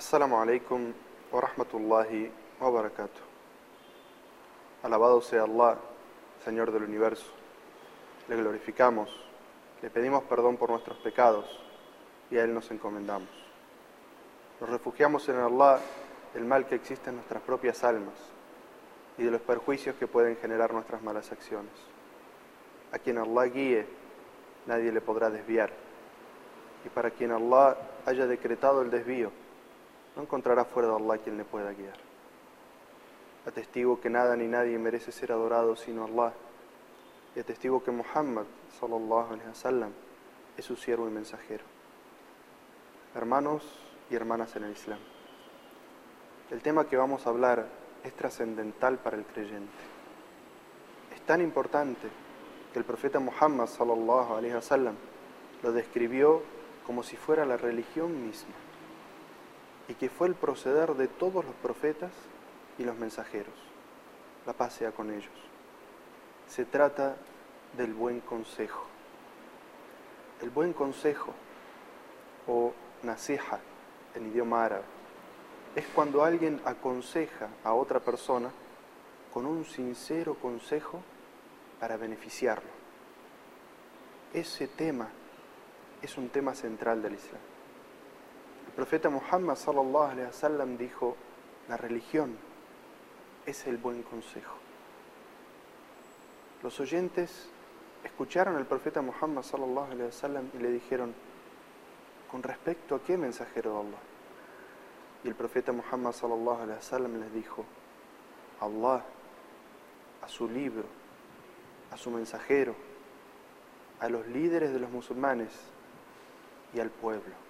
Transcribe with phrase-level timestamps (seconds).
[0.00, 0.94] Assalamu alaikum
[1.30, 3.20] wa rahmatullahi wa barakatuh.
[4.82, 5.76] Alabado sea Allah,
[6.42, 7.30] Señor del universo.
[8.26, 9.10] Le glorificamos,
[9.82, 11.44] le pedimos perdón por nuestros pecados
[12.30, 13.28] y a Él nos encomendamos.
[14.62, 15.78] Nos refugiamos en Allah
[16.32, 18.14] del mal que existe en nuestras propias almas
[19.18, 21.74] y de los perjuicios que pueden generar nuestras malas acciones.
[22.90, 23.86] A quien Allah guíe,
[24.64, 25.70] nadie le podrá desviar.
[26.86, 27.76] Y para quien Allah
[28.06, 29.30] haya decretado el desvío,
[30.16, 31.96] no encontrará fuera de Allah quien le pueda guiar.
[33.46, 36.32] Atestigo que nada ni nadie merece ser adorado sino Allah.
[37.34, 38.44] Y atestigo que Muhammad
[38.80, 39.92] sallallahu alaihi wasallam
[40.56, 41.64] es su siervo y mensajero.
[43.14, 43.62] Hermanos
[44.10, 44.98] y hermanas en el Islam.
[46.50, 47.66] El tema que vamos a hablar
[48.02, 49.72] es trascendental para el creyente.
[51.14, 52.08] Es tan importante
[52.72, 54.96] que el profeta Muhammad sallallahu alaihi wasallam
[55.62, 56.42] lo describió
[56.84, 58.54] como si fuera la religión misma
[59.90, 62.12] y que fue el proceder de todos los profetas
[62.78, 63.54] y los mensajeros.
[64.46, 65.32] La paz sea con ellos.
[66.46, 67.16] Se trata
[67.76, 68.86] del buen consejo.
[70.40, 71.34] El buen consejo
[72.46, 73.58] o nasiha
[74.14, 74.84] en idioma árabe
[75.74, 78.50] es cuando alguien aconseja a otra persona
[79.34, 81.02] con un sincero consejo
[81.80, 82.70] para beneficiarlo.
[84.32, 85.08] Ese tema
[86.00, 87.40] es un tema central del Islam.
[88.70, 91.16] El profeta Muhammad sallallahu alaihi wasallam dijo,
[91.68, 92.38] la religión
[93.44, 94.54] es el buen consejo.
[96.62, 97.50] Los oyentes
[98.04, 101.12] escucharon al profeta Muhammad sallallahu alaihi wasallam y le dijeron,
[102.30, 103.98] ¿con respecto a qué mensajero de Allah?
[105.24, 107.64] Y el profeta Muhammad sallallahu alaihi wasallam les dijo,
[108.60, 109.04] Allah,
[110.22, 110.84] a su libro,
[111.90, 112.76] a su mensajero,
[113.98, 115.50] a los líderes de los musulmanes
[116.72, 117.49] y al pueblo.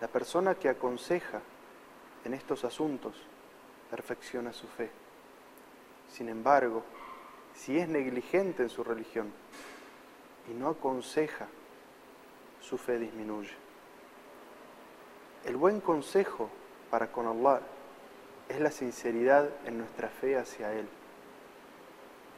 [0.00, 1.40] La persona que aconseja
[2.24, 3.14] en estos asuntos
[3.90, 4.90] perfecciona su fe.
[6.08, 6.82] Sin embargo,
[7.54, 9.30] si es negligente en su religión
[10.50, 11.48] y no aconseja,
[12.60, 13.54] su fe disminuye.
[15.44, 16.48] El buen consejo
[16.90, 17.60] para con Allah
[18.48, 20.88] es la sinceridad en nuestra fe hacia Él,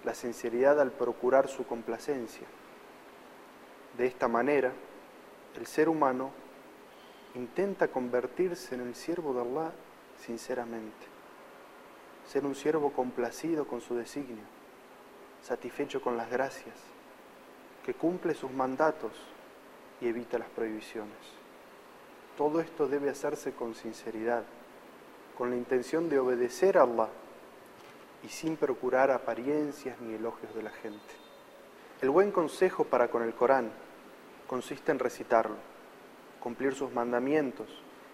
[0.05, 2.47] la sinceridad al procurar su complacencia.
[3.97, 4.73] De esta manera,
[5.57, 6.31] el ser humano
[7.35, 9.73] intenta convertirse en el siervo de Allah
[10.19, 11.07] sinceramente,
[12.27, 14.45] ser un siervo complacido con su designio,
[15.43, 16.77] satisfecho con las gracias,
[17.85, 19.13] que cumple sus mandatos
[20.01, 21.17] y evita las prohibiciones.
[22.37, 24.45] Todo esto debe hacerse con sinceridad,
[25.37, 27.09] con la intención de obedecer a Allah
[28.23, 31.15] y sin procurar apariencias ni elogios de la gente.
[32.01, 33.71] El buen consejo para con el Corán
[34.47, 35.57] consiste en recitarlo,
[36.43, 37.69] cumplir sus mandamientos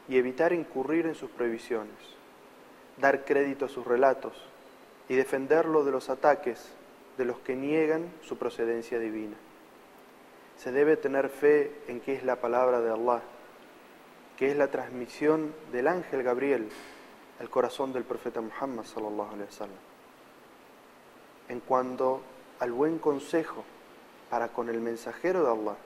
[0.09, 1.97] y evitar incurrir en sus prohibiciones,
[2.99, 4.34] dar crédito a sus relatos
[5.09, 6.72] y defenderlo de los ataques
[7.16, 9.37] de los que niegan su procedencia divina.
[10.56, 13.22] Se debe tener fe en que es la palabra de Allah,
[14.37, 16.69] que es la transmisión del ángel Gabriel
[17.41, 19.37] al corazón del profeta Muhammad sallallahu.
[21.49, 22.21] En cuanto
[22.60, 23.65] al buen consejo
[24.28, 25.77] para con el mensajero de Allah,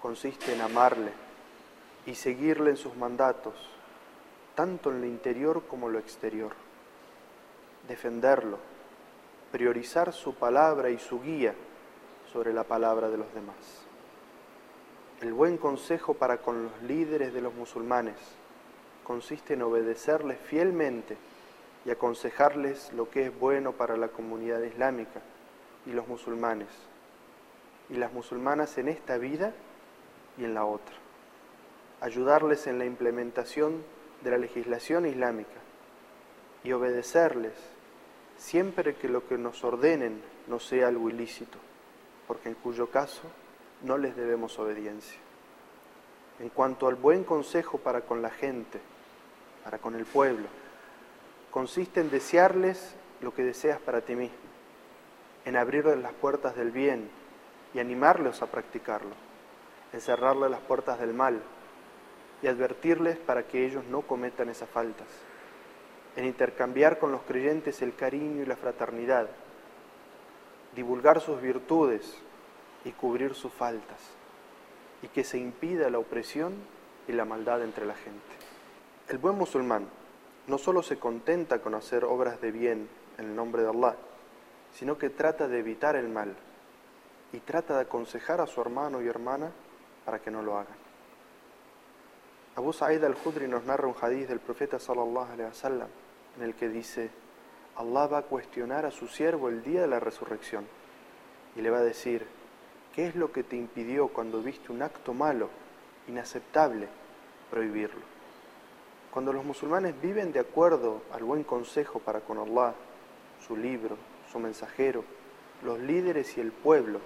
[0.00, 1.24] consiste en amarle
[2.06, 3.54] y seguirle en sus mandatos,
[4.54, 6.52] tanto en lo interior como en lo exterior.
[7.88, 8.58] Defenderlo,
[9.52, 11.54] priorizar su palabra y su guía
[12.32, 13.56] sobre la palabra de los demás.
[15.20, 18.16] El buen consejo para con los líderes de los musulmanes
[19.04, 21.16] consiste en obedecerles fielmente
[21.84, 25.20] y aconsejarles lo que es bueno para la comunidad islámica
[25.86, 26.68] y los musulmanes,
[27.90, 29.52] y las musulmanas en esta vida
[30.38, 31.03] y en la otra.
[32.04, 33.82] Ayudarles en la implementación
[34.22, 35.56] de la legislación islámica
[36.62, 37.54] y obedecerles
[38.36, 41.56] siempre que lo que nos ordenen no sea algo ilícito,
[42.28, 43.22] porque en cuyo caso
[43.84, 45.18] no les debemos obediencia.
[46.40, 48.82] En cuanto al buen consejo para con la gente,
[49.64, 50.48] para con el pueblo,
[51.50, 54.36] consiste en desearles lo que deseas para ti mismo,
[55.46, 57.08] en abrirles las puertas del bien
[57.72, 59.24] y animarlos a practicarlo
[59.94, 61.40] encerrarle las puertas del mal
[62.44, 65.06] y advertirles para que ellos no cometan esas faltas,
[66.14, 69.28] en intercambiar con los creyentes el cariño y la fraternidad,
[70.76, 72.18] divulgar sus virtudes
[72.84, 73.98] y cubrir sus faltas,
[75.00, 76.52] y que se impida la opresión
[77.08, 78.20] y la maldad entre la gente.
[79.08, 79.86] El buen musulmán
[80.46, 83.96] no solo se contenta con hacer obras de bien en el nombre de Allah,
[84.74, 86.36] sino que trata de evitar el mal
[87.32, 89.50] y trata de aconsejar a su hermano y hermana
[90.04, 90.83] para que no lo hagan.
[92.56, 95.88] Abu Sa'id al-Khudri nos narra un hadith del profeta sallallahu alaihi wasallam
[96.36, 97.10] en el que dice,
[97.76, 100.64] Allah va a cuestionar a su siervo el día de la resurrección
[101.56, 102.24] y le va a decir,
[102.94, 105.48] ¿qué es lo que te impidió cuando viste un acto malo,
[106.06, 106.88] inaceptable,
[107.50, 108.02] prohibirlo?
[109.12, 112.74] Cuando los musulmanes viven de acuerdo al buen consejo para con Allah,
[113.44, 113.96] su libro,
[114.30, 115.04] su mensajero,
[115.64, 117.00] los líderes y el pueblo,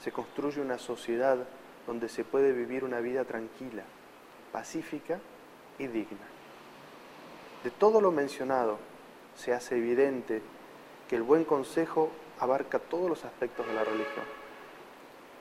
[0.00, 1.38] se construye una sociedad
[1.86, 3.84] donde se puede vivir una vida tranquila,
[4.52, 5.18] pacífica
[5.78, 6.26] y digna.
[7.64, 8.78] De todo lo mencionado,
[9.34, 10.42] se hace evidente
[11.08, 14.24] que el buen consejo abarca todos los aspectos de la religión,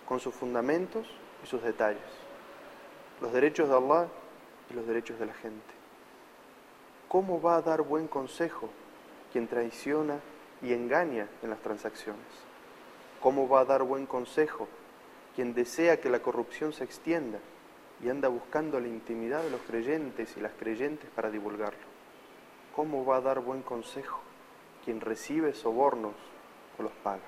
[0.07, 1.07] con sus fundamentos
[1.43, 2.01] y sus detalles,
[3.21, 4.07] los derechos de Allah
[4.69, 5.73] y los derechos de la gente.
[7.07, 8.69] ¿Cómo va a dar buen consejo
[9.31, 10.19] quien traiciona
[10.61, 12.21] y engaña en las transacciones?
[13.19, 14.67] ¿Cómo va a dar buen consejo
[15.35, 17.39] quien desea que la corrupción se extienda
[18.03, 21.91] y anda buscando la intimidad de los creyentes y las creyentes para divulgarlo?
[22.75, 24.19] ¿Cómo va a dar buen consejo
[24.83, 26.15] quien recibe sobornos
[26.79, 27.21] o los paga?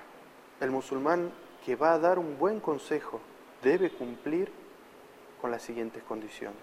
[0.60, 1.32] El musulmán
[1.64, 3.20] que va a dar un buen consejo
[3.62, 4.50] debe cumplir
[5.40, 6.62] con las siguientes condiciones.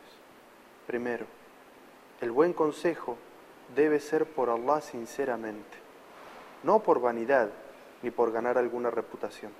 [0.88, 1.26] Primero,
[2.20, 3.18] el buen consejo
[3.76, 5.78] debe ser por Allah sinceramente,
[6.64, 7.50] no por vanidad
[8.02, 9.52] ni por ganar alguna reputación.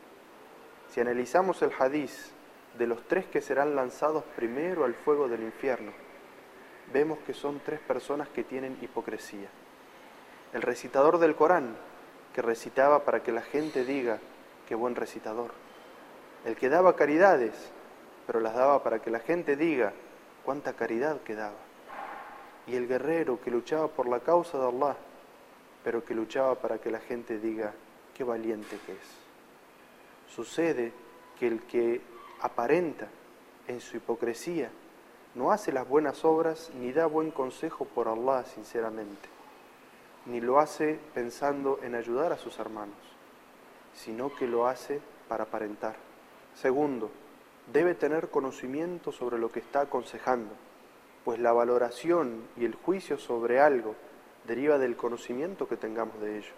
[0.90, 2.34] Si analizamos el hadiz
[2.78, 5.92] de los tres que serán lanzados primero al fuego del infierno,
[6.94, 9.50] vemos que son tres personas que tienen hipocresía.
[10.54, 11.76] El recitador del Corán,
[12.34, 14.20] que recitaba para que la gente diga,
[14.68, 15.52] qué buen recitador.
[16.46, 17.72] El que daba caridades,
[18.26, 19.94] pero las daba para que la gente diga,
[20.44, 21.58] cuánta caridad que daba.
[22.68, 24.96] Y el guerrero que luchaba por la causa de Allah,
[25.84, 27.74] pero que luchaba para que la gente diga,
[28.14, 30.34] qué valiente que es.
[30.34, 30.94] Sucede
[31.40, 32.02] que el que
[32.42, 33.08] aparenta
[33.68, 34.70] en su hipocresía
[35.34, 39.30] no hace las buenas obras ni da buen consejo por Allah sinceramente,
[40.26, 42.98] ni lo hace pensando en ayudar a sus hermanos,
[43.94, 45.00] sino que lo hace
[45.30, 45.96] para aparentar.
[46.54, 47.10] Segundo,
[47.72, 50.54] debe tener conocimiento sobre lo que está aconsejando,
[51.24, 53.96] pues la valoración y el juicio sobre algo
[54.46, 56.54] deriva del conocimiento que tengamos de ello.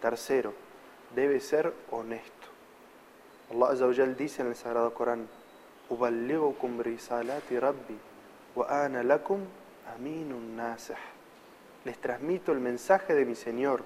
[0.00, 0.54] Tercero,
[1.14, 2.55] debe ser honesto.
[3.50, 5.28] Allah dice en el Sagrado Corán,
[11.84, 13.84] les transmito el mensaje de mi Señor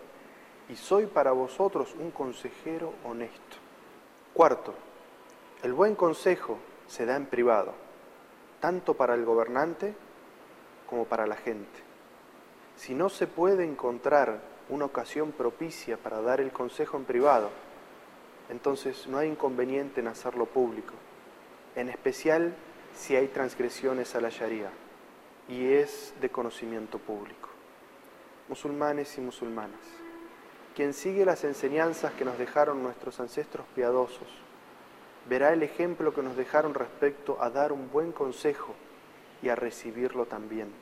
[0.70, 3.56] y soy para vosotros un consejero honesto.
[4.32, 4.72] Cuarto,
[5.62, 7.74] el buen consejo se da en privado,
[8.60, 9.94] tanto para el gobernante
[10.88, 11.80] como para la gente.
[12.76, 14.40] Si no se puede encontrar
[14.70, 17.50] una ocasión propicia para dar el consejo en privado,
[18.50, 20.94] entonces no hay inconveniente en hacerlo público
[21.76, 22.54] en especial
[22.94, 24.70] si hay transgresiones a la Sharia
[25.48, 27.48] y es de conocimiento público.
[28.48, 29.80] Musulmanes y musulmanas,
[30.74, 34.28] quien sigue las enseñanzas que nos dejaron nuestros ancestros piadosos,
[35.28, 38.74] verá el ejemplo que nos dejaron respecto a dar un buen consejo
[39.42, 40.72] y a recibirlo también.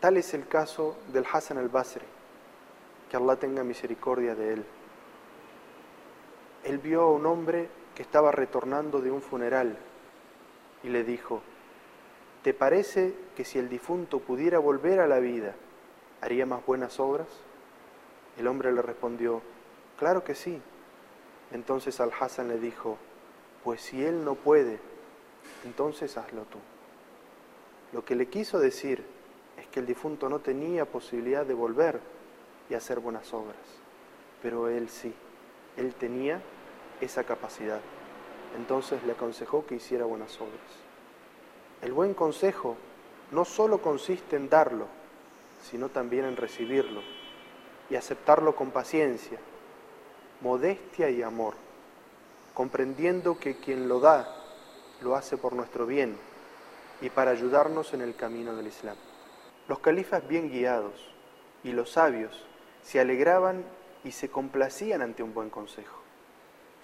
[0.00, 2.04] Tal es el caso del Hassan al-Basri,
[3.08, 4.64] que Allah tenga misericordia de él.
[6.82, 9.76] Vio a un hombre que estaba retornando de un funeral
[10.82, 11.40] y le dijo,
[12.42, 15.54] ¿te parece que si el difunto pudiera volver a la vida,
[16.20, 17.28] haría más buenas obras?
[18.36, 19.40] El hombre le respondió,
[19.98, 20.60] claro que sí.
[21.52, 22.98] Entonces Al-Hassan le dijo,
[23.62, 24.80] pues si él no puede,
[25.64, 26.58] entonces hazlo tú.
[27.92, 29.04] Lo que le quiso decir
[29.56, 32.00] es que el difunto no tenía posibilidad de volver
[32.68, 33.56] y hacer buenas obras,
[34.42, 35.14] pero él sí,
[35.76, 36.42] él tenía
[37.00, 37.80] esa capacidad
[38.56, 40.54] entonces le aconsejó que hiciera buenas obras.
[41.82, 42.76] El buen consejo
[43.30, 44.86] no solo consiste en darlo,
[45.62, 47.02] sino también en recibirlo
[47.90, 49.38] y aceptarlo con paciencia,
[50.40, 51.54] modestia y amor,
[52.54, 54.28] comprendiendo que quien lo da
[55.00, 56.16] lo hace por nuestro bien
[57.00, 58.96] y para ayudarnos en el camino del Islam.
[59.68, 61.10] Los califas bien guiados
[61.64, 62.46] y los sabios
[62.82, 63.64] se alegraban
[64.04, 66.03] y se complacían ante un buen consejo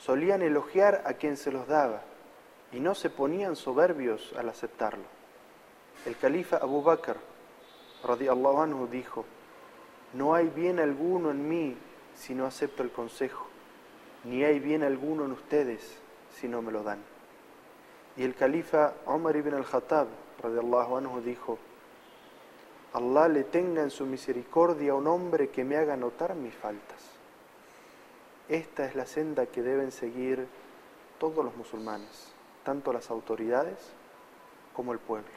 [0.00, 2.02] solían elogiar a quien se los daba
[2.72, 5.04] y no se ponían soberbios al aceptarlo.
[6.06, 7.16] El califa Abu Bakr,
[8.04, 9.24] radiallahu anhu, dijo,
[10.14, 11.76] no hay bien alguno en mí
[12.14, 13.46] si no acepto el consejo,
[14.24, 16.00] ni hay bien alguno en ustedes
[16.34, 16.98] si no me lo dan.
[18.16, 20.08] Y el califa Omar ibn al-Khattab,
[20.42, 21.58] radiallahu anhu, dijo,
[22.92, 27.19] Allah le tenga en su misericordia a un hombre que me haga notar mis faltas.
[28.50, 30.48] Esta es la senda que deben seguir
[31.20, 32.32] todos los musulmanes,
[32.64, 33.76] tanto las autoridades
[34.74, 35.30] como el pueblo.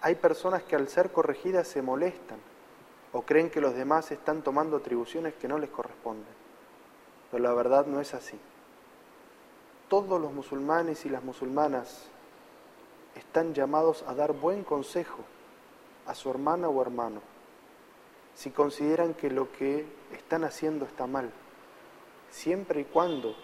[0.00, 2.38] hay personas que al ser corregidas se molestan
[3.12, 6.34] o creen que los demás están tomando atribuciones que no les corresponden.
[7.30, 8.38] Pero la verdad no es así.
[9.88, 12.08] Todos los musulmanes y las musulmanas
[13.16, 15.18] están llamados a dar buen consejo
[16.06, 17.20] a su hermana o hermano
[18.34, 21.32] si consideran que lo que están haciendo está mal,
[22.30, 23.34] siempre y cuando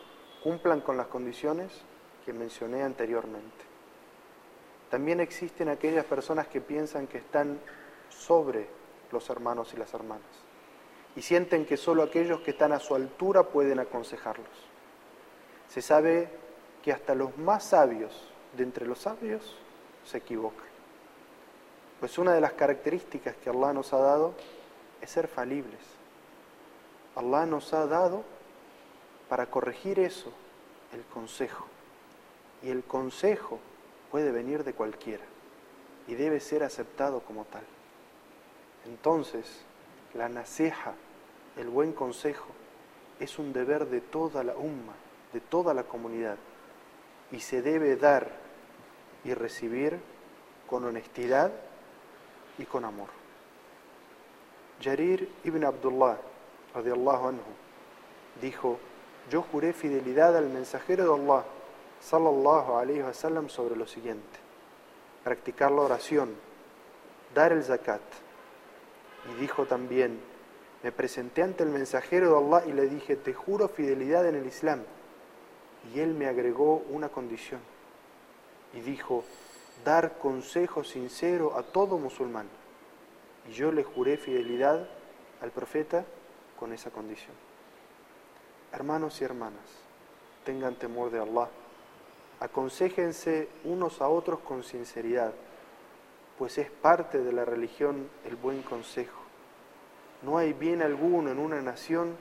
[0.43, 1.73] cumplan con las condiciones
[2.25, 3.65] que mencioné anteriormente.
[4.91, 7.59] También existen aquellas personas que piensan que están
[8.09, 8.67] sobre
[9.11, 10.43] los hermanos y las hermanas
[11.15, 14.49] y sienten que solo aquellos que están a su altura pueden aconsejarlos.
[15.69, 16.29] Se sabe
[16.83, 19.57] que hasta los más sabios de entre los sabios
[20.05, 20.67] se equivocan.
[22.01, 24.35] Pues una de las características que Allah nos ha dado
[25.01, 25.81] es ser falibles.
[27.15, 28.25] Allah nos ha dado
[29.33, 30.31] para corregir eso
[30.93, 31.65] el consejo.
[32.63, 33.61] Y el consejo
[34.11, 35.25] puede venir de cualquiera
[36.07, 37.63] y debe ser aceptado como tal.
[38.85, 39.65] Entonces,
[40.13, 40.93] la naseja,
[41.57, 42.49] el buen consejo,
[43.21, 44.93] es un deber de toda la umma,
[45.33, 46.37] de toda la comunidad,
[47.31, 48.29] y se debe dar
[49.25, 49.99] y recibir
[50.69, 51.51] con honestidad
[52.59, 53.09] y con amor.
[54.83, 56.19] Jarir ibn Abdullah,
[56.75, 57.53] radiallahu anhu,
[58.39, 58.79] dijo,
[59.31, 61.45] yo juré fidelidad al mensajero de Allah,
[62.01, 64.39] sallallahu alayhi wa sallam, sobre lo siguiente,
[65.25, 66.35] practicar la oración,
[67.35, 68.03] dar el zakat.
[69.31, 70.19] Y dijo también,
[70.83, 74.47] me presenté ante el mensajero de Allah y le dije, te juro fidelidad en el
[74.47, 74.83] Islam.
[75.95, 77.61] Y él me agregó una condición.
[78.75, 79.25] Y dijo,
[79.85, 82.49] dar consejo sincero a todo musulmán.
[83.49, 84.89] Y yo le juré fidelidad
[85.41, 86.05] al profeta
[86.59, 87.52] con esa condición.
[88.73, 89.65] Hermanos y hermanas,
[90.45, 91.49] tengan temor de Allah
[92.43, 95.33] aconsejense unos a otros con sinceridad,
[96.39, 99.21] pues es parte de la religión el buen consejo.
[100.23, 102.17] No hay bien alguno en una nación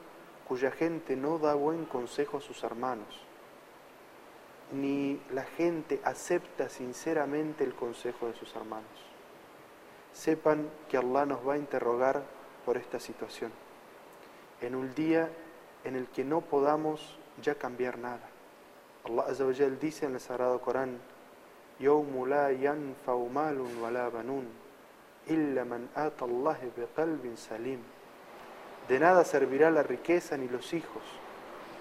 [0.48, 3.08] cuya gente no da buen consejo a sus hermanos,
[4.72, 8.86] ni la gente acepta sinceramente el consejo de sus hermanos.
[10.14, 12.22] Sepan que Allah nos va a interrogar
[12.64, 13.52] por esta situación,
[14.62, 15.32] en un día
[15.85, 18.29] en el que no podamos ya cambiar nada
[19.05, 20.99] Allah Azza wa dice en el Sagrado Corán,
[21.81, 24.47] يوم لا ينفع مال ولا بنون
[25.31, 27.83] إلا من آتى الله بقلب سليم.
[28.89, 31.03] De nada servirá la riqueza ni los hijos,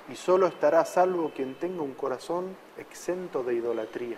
[0.09, 4.17] y solo estará salvo quien tenga un corazón exento de idolatría.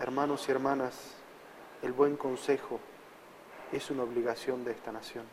[0.00, 1.14] Hermanos y hermanas,
[1.82, 2.78] el buen consejo
[3.72, 5.24] es una obligación de esta nación.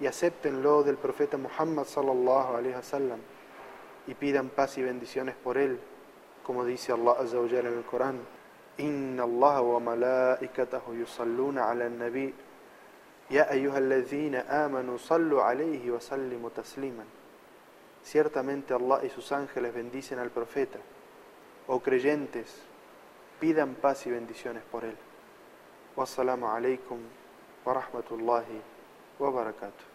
[0.00, 3.18] Y acéptenlo del profeta Muhammad sallallahu alaihi wasallam
[4.06, 5.78] y pidan paz y bendiciones por él,
[6.44, 8.18] como dice Allah Azza en el Corán.
[8.78, 12.32] Inna Allah wa malaikatahu yusalluna ala nabi
[13.28, 17.06] Ya ayyuhalladhina amanu sallu alayhi wa sallimu tasliman.
[18.02, 20.78] Ciertamente Allah y sus ángeles bendicen al profeta.
[21.66, 22.62] Oh creyentes,
[23.38, 24.96] pidan paz y bendiciones por él.
[25.94, 26.98] Wassalamu alaykum
[27.66, 28.62] wa rahmatullahi
[29.18, 29.87] wa barakatuh.